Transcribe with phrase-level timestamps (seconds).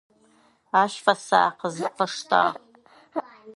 [0.81, 2.53] Ащ фэсакъзэ къыштагъ.